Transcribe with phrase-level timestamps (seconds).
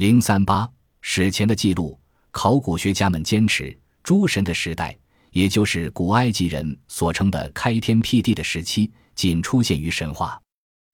[0.00, 0.66] 零三八
[1.02, 2.00] 史前的记录，
[2.30, 4.96] 考古学家们坚持诸神的时代，
[5.30, 10.40] 也就是古埃及人所称的开天辟地的时期，仅出现于神话。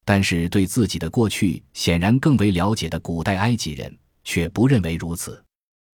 [0.05, 5.41] 但是，对自己的过去显然更为了解的古代埃及人却不认为如此。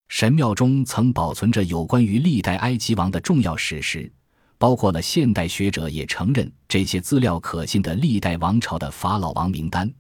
[0.09, 4.11] 神庙中曾保存着有关于历代埃及王的重要史实，
[4.57, 9.93] 包括了现代学者也承认这些资料可信的历代王朝的法老王名单，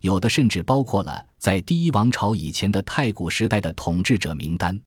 [0.00, 4.80] 有的甚至包括了在第一王朝以前的太古时代的统治者名单。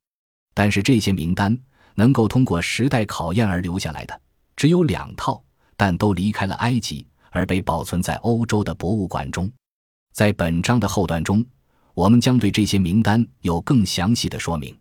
[0.54, 1.58] 但是，这些名单
[1.96, 4.22] 能够通过时代考验而留下来的
[4.56, 5.44] 只有两套，
[5.78, 7.06] 但都离开了埃及。
[7.32, 9.48] 而被保存在欧洲的博物馆中。
[10.14, 11.46] 在本章的后段中，
[11.94, 14.76] 我们将对这些名单有更详细的说明。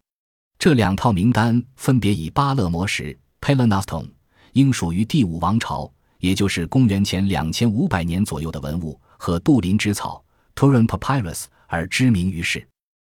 [0.59, 4.09] 这两套名单分别以巴勒摩石 （Pelenaston）
[4.55, 10.25] 应属于第五王朝，也就是公元前两千五百年左右的文物，和杜林之草
[10.59, 12.67] （Turin Papyrus） 而知名于世。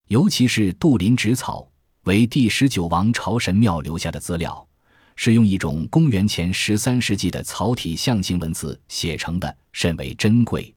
[0.10, 1.66] 尤其是杜林纸草
[2.04, 4.68] 为第十九王朝神庙留下的资料。
[5.16, 10.74] 是用一种公元前十三世纪的草体象形文字写成的，甚为珍贵。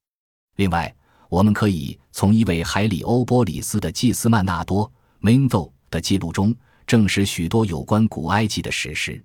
[0.56, 0.92] 另外，
[1.28, 6.54] 我们可以从一位海里欧波里斯的祭司曼纳多 （Mendo） 的记录中
[6.86, 9.20] 证实许多有关古埃及的史实。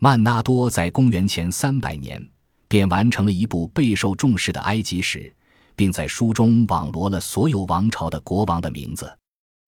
[0.00, 2.24] 曼纳多在公元前三百年
[2.66, 5.32] 便完成了一部备受重视的埃及史，
[5.78, 9.16] 并在书中网罗了所有王朝的国王的名字，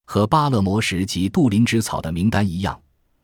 [0.06, 2.76] 和巴勒摩石及杜林之草的名单一样。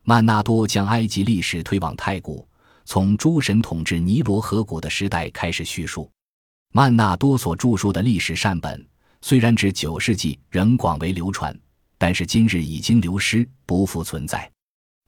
[0.03, 2.47] 曼纳多将埃及历史推往太古，
[2.85, 6.09] 从诸神统治尼罗河谷的时代开始叙述。
[6.71, 8.87] 曼纳多所著述的历史善本，
[9.21, 11.53] 虽然至九世纪仍广为流传，
[11.97, 14.49] 但是今日已经流失，不复存在。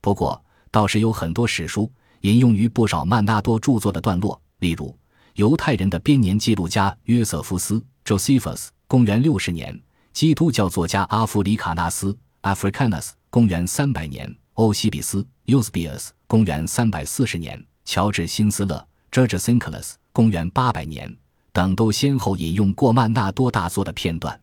[0.02, 1.90] 不过，倒是有很多史书
[2.22, 4.94] 引用于不少曼纳多著作的段落，例如
[5.36, 9.80] 犹太人的编年记录家约瑟夫斯 （Josephus，公元六十年），
[10.12, 14.36] 基督教作家阿弗里卡纳斯 （Africanus，公元三百年）。
[14.56, 21.16] 欧西比斯 （Eusebius，公元三百四十年），乔治·辛斯勒 （George Sinclair，公元八百年）
[21.54, 24.38] 等都先后引用过曼纳多大作的片段，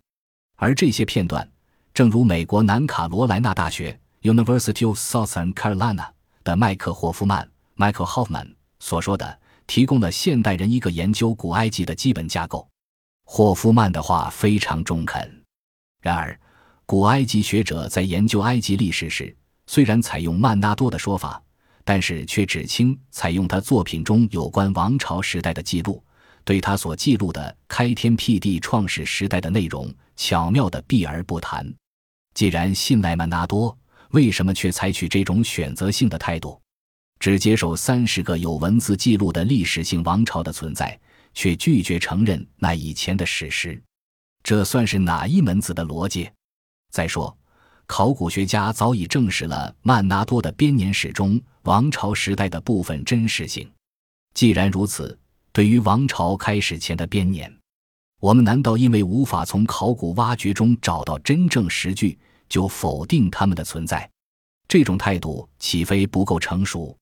[0.56, 1.46] 而这些片段，
[1.92, 6.08] 正如美国南卡罗来纳大学 （University of Southern Carolina）
[6.42, 12.68] 的麦克霍夫曼 （Michael Hoffman） 所说的，提供了现代人一个研究古埃及的基本架构。
[13.24, 15.42] 霍夫曼的话非常中肯。
[16.00, 16.38] 然而，
[16.84, 21.42] 古埃及学者在研究埃及历史时，虽然采用曼纳多的说法，
[21.84, 26.00] 但是却只轻采用他作品中有关王朝时代的记录，
[26.44, 31.66] 对他所记录的开天辟地创始时代的内容巧妙的避而不谈。
[32.34, 33.76] 既然信赖曼纳多，
[34.10, 36.60] 为什么却采取这种选择性的态度，
[37.18, 40.98] 只接受三十个有文字记录的历史性王朝的存在，
[41.34, 43.82] 却拒绝承认那以前的史实？
[44.42, 46.30] 这算是哪一门子的逻辑？
[46.90, 47.36] 再说。
[47.88, 53.70] 考古学家早已证实了曼纳多的编年史中王朝时代的部分真实性。
[54.34, 55.16] 既然如此，
[55.52, 57.56] 对于王朝开始前的编年，
[58.18, 62.18] 我们难道因为无法从考古挖掘中找到真正实据，
[62.48, 64.10] 就否定他们的存在？
[64.66, 66.96] 这种态度岂非不够成熟？